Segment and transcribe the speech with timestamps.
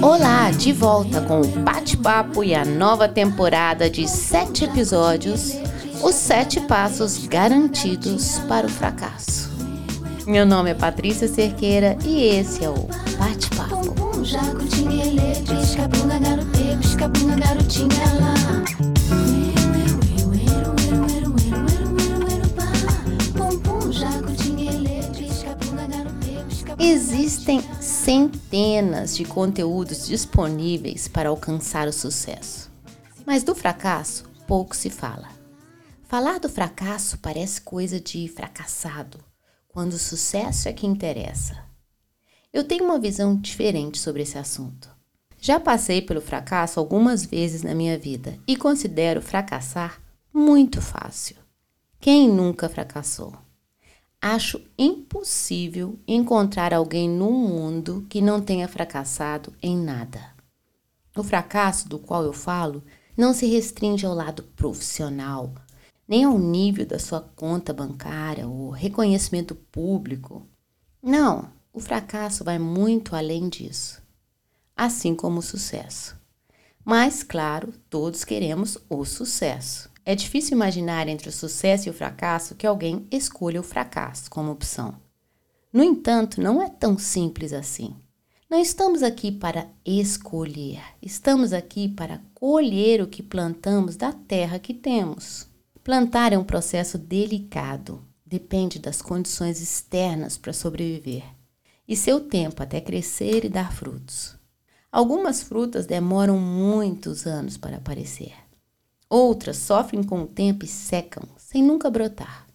[0.00, 5.52] Olá, de volta com o bate-papo e a nova temporada de sete episódios,
[6.02, 9.50] os sete passos garantidos para o fracasso.
[10.26, 13.94] Meu nome é Patrícia Cerqueira e esse é o Bate-Papo.
[28.08, 32.70] Centenas de conteúdos disponíveis para alcançar o sucesso,
[33.26, 35.28] mas do fracasso pouco se fala.
[36.04, 39.22] Falar do fracasso parece coisa de fracassado,
[39.68, 41.62] quando o sucesso é que interessa.
[42.50, 44.88] Eu tenho uma visão diferente sobre esse assunto.
[45.38, 50.00] Já passei pelo fracasso algumas vezes na minha vida e considero fracassar
[50.32, 51.36] muito fácil.
[52.00, 53.34] Quem nunca fracassou?
[54.20, 60.34] Acho impossível encontrar alguém no mundo que não tenha fracassado em nada.
[61.16, 62.82] O fracasso do qual eu falo
[63.16, 65.54] não se restringe ao lado profissional,
[66.06, 70.44] nem ao nível da sua conta bancária ou reconhecimento público.
[71.00, 74.02] Não, o fracasso vai muito além disso,
[74.76, 76.16] assim como o sucesso.
[76.84, 79.90] Mas, claro, todos queremos o sucesso.
[80.08, 84.50] É difícil imaginar entre o sucesso e o fracasso que alguém escolha o fracasso como
[84.50, 84.96] opção.
[85.70, 87.94] No entanto, não é tão simples assim.
[88.48, 94.72] Não estamos aqui para escolher, estamos aqui para colher o que plantamos da terra que
[94.72, 95.46] temos.
[95.84, 101.24] Plantar é um processo delicado, depende das condições externas para sobreviver
[101.86, 104.34] e seu tempo até crescer e dar frutos.
[104.90, 108.47] Algumas frutas demoram muitos anos para aparecer.
[109.10, 112.46] Outras sofrem com o tempo e secam, sem nunca brotar.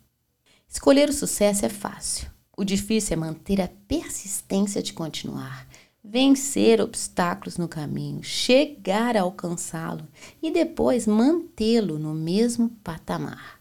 [0.69, 2.27] Escolher o sucesso é fácil.
[2.55, 5.67] O difícil é manter a persistência de continuar,
[6.03, 10.07] vencer obstáculos no caminho, chegar a alcançá-lo
[10.41, 13.59] e depois mantê-lo no mesmo patamar.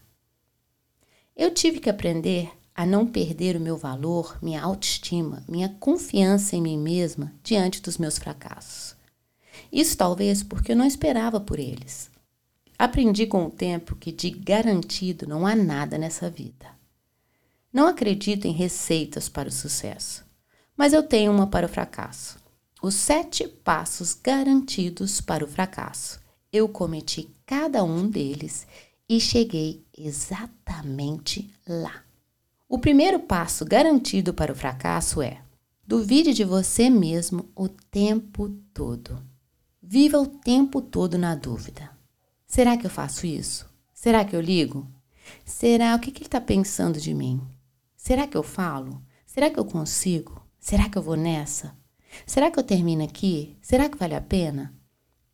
[1.35, 6.61] Eu tive que aprender a não perder o meu valor, minha autoestima, minha confiança em
[6.61, 8.95] mim mesma diante dos meus fracassos.
[9.71, 12.12] Isso talvez porque eu não esperava por eles.
[12.83, 16.65] Aprendi com o tempo que de garantido não há nada nessa vida.
[17.71, 20.25] Não acredito em receitas para o sucesso,
[20.75, 22.37] mas eu tenho uma para o fracasso.
[22.81, 26.19] Os sete passos garantidos para o fracasso.
[26.51, 28.67] Eu cometi cada um deles
[29.07, 32.03] e cheguei exatamente lá.
[32.67, 35.41] O primeiro passo garantido para o fracasso é:
[35.87, 39.23] duvide de você mesmo o tempo todo.
[39.81, 41.92] Viva o tempo todo na dúvida.
[42.53, 43.67] Será que eu faço isso?
[43.91, 44.87] Será que eu ligo?
[45.43, 47.41] Será o que, que ele está pensando de mim?
[47.97, 49.01] Será que eu falo?
[49.25, 50.39] Será que eu consigo?
[50.59, 51.75] Será que eu vou nessa?
[52.27, 53.57] Será que eu termino aqui?
[53.59, 54.71] Será que vale a pena?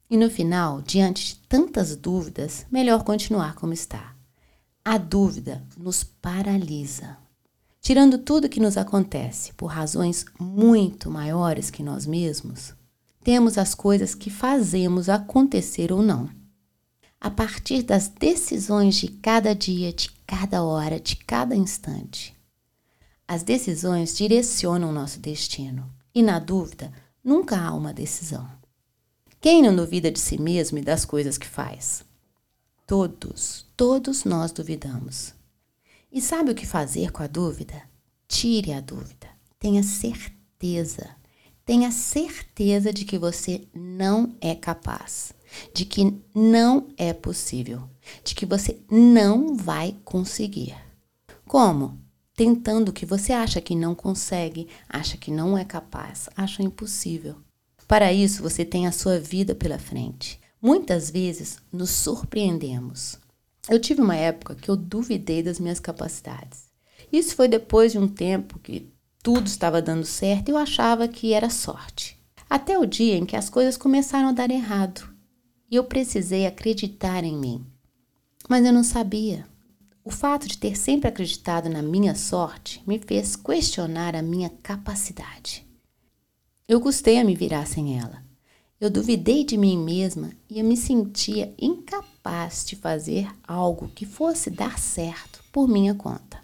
[0.10, 4.16] E no final, diante de tantas dúvidas, melhor continuar como está.
[4.86, 7.18] A dúvida nos paralisa.
[7.82, 12.74] Tirando tudo que nos acontece por razões muito maiores que nós mesmos,
[13.22, 16.39] temos as coisas que fazemos acontecer ou não
[17.22, 22.36] a partir das decisões de cada dia, de cada hora, de cada instante.
[23.28, 26.92] As decisões direcionam nosso destino e, na dúvida,
[27.24, 28.50] nunca há uma decisão.
[29.42, 32.04] Quem não duvida de si mesmo e das coisas que faz?
[32.88, 35.34] Todos, todos nós duvidamos.
[36.12, 37.84] E sabe o que fazer com a dúvida?
[38.28, 39.28] Tire a dúvida.
[39.60, 41.16] Tenha certeza.
[41.66, 45.34] Tenha certeza de que você não é capaz
[45.74, 47.90] de que não é possível,
[48.24, 50.76] de que você não vai conseguir.
[51.48, 52.00] Como?
[52.36, 57.36] Tentando o que você acha que não consegue, acha que não é capaz, acha impossível.
[57.88, 60.40] Para isso, você tem a sua vida pela frente.
[60.62, 63.18] Muitas vezes nos surpreendemos.
[63.70, 66.70] Eu tive uma época que eu duvidei das minhas capacidades.
[67.12, 68.90] Isso foi depois de um tempo que
[69.22, 72.18] tudo estava dando certo e eu achava que era sorte.
[72.50, 75.19] Até o dia em que as coisas começaram a dar errado
[75.70, 77.66] e eu precisei acreditar em mim.
[78.48, 79.46] Mas eu não sabia.
[80.04, 85.68] O fato de ter sempre acreditado na minha sorte me fez questionar a minha capacidade.
[86.68, 88.24] Eu custei a me virar sem ela.
[88.80, 94.50] Eu duvidei de mim mesma e eu me sentia incapaz de fazer algo que fosse
[94.50, 96.40] dar certo por minha conta.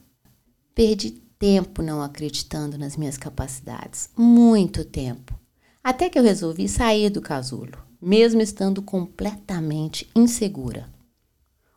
[0.76, 5.34] Perdi tempo não acreditando nas minhas capacidades, muito tempo,
[5.84, 10.88] até que eu resolvi sair do casulo mesmo estando completamente insegura.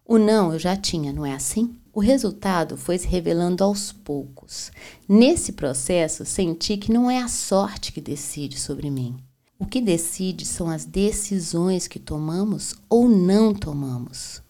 [0.04, 1.74] O não eu já tinha, não é assim?
[1.90, 4.70] O resultado foi se revelando aos poucos.
[5.08, 9.16] Nesse processo, senti que não é a sorte que decide sobre mim.
[9.58, 14.42] O que decide são as decisões que tomamos ou não tomamos.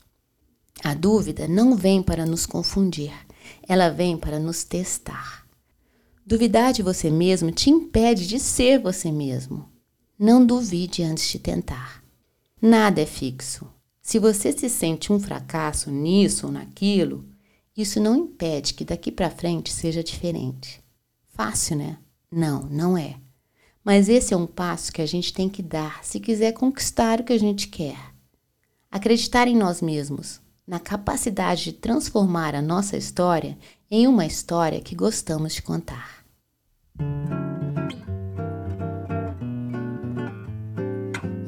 [0.83, 3.13] A dúvida não vem para nos confundir,
[3.69, 5.47] ela vem para nos testar.
[6.27, 9.78] Duvidar de você mesmo te impede de ser você mesmo.
[10.19, 12.03] Não duvide antes de tentar.
[12.61, 13.70] Nada é fixo.
[14.03, 17.25] Se você se sente um fracasso nisso ou naquilo,
[17.76, 20.82] isso não impede que daqui para frente seja diferente.
[21.29, 21.99] Fácil, né?
[22.32, 23.15] Não, não é.
[23.85, 27.25] Mas esse é um passo que a gente tem que dar se quiser conquistar o
[27.25, 28.12] que a gente quer.
[28.91, 33.56] Acreditar em nós mesmos, na capacidade de transformar a nossa história
[33.88, 36.25] em uma história que gostamos de contar.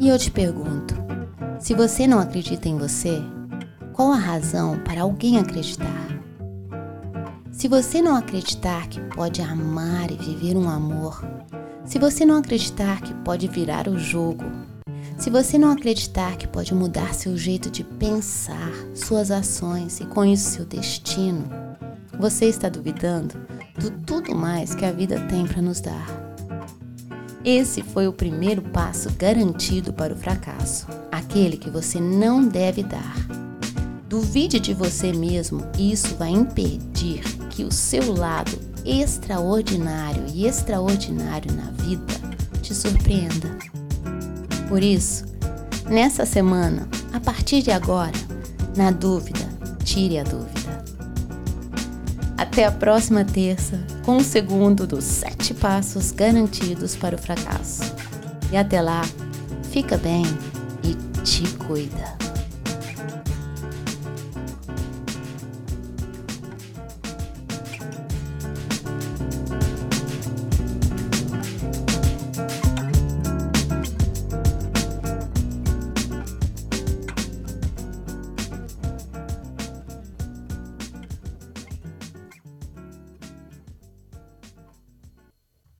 [0.01, 0.95] E eu te pergunto:
[1.59, 3.23] se você não acredita em você,
[3.93, 6.09] qual a razão para alguém acreditar?
[7.53, 11.23] Se você não acreditar que pode amar e viver um amor,
[11.85, 14.43] se você não acreditar que pode virar o jogo,
[15.19, 20.25] se você não acreditar que pode mudar seu jeito de pensar, suas ações e com
[20.25, 21.45] isso seu destino,
[22.19, 23.35] você está duvidando
[23.79, 26.30] do tudo mais que a vida tem para nos dar.
[27.45, 33.17] Esse foi o primeiro passo garantido para o fracasso, aquele que você não deve dar.
[34.09, 41.51] Duvide de você mesmo e isso vai impedir que o seu lado extraordinário e extraordinário
[41.55, 42.13] na vida
[42.61, 43.57] te surpreenda.
[44.69, 45.25] Por isso,
[45.89, 48.13] nessa semana, a partir de agora,
[48.77, 49.49] na dúvida,
[49.83, 50.85] tire a dúvida.
[52.37, 53.79] Até a próxima terça
[54.11, 57.95] com o segundo dos sete passos garantidos para o fracasso.
[58.51, 59.03] E até lá,
[59.71, 60.25] fica bem
[60.83, 62.30] e te cuida.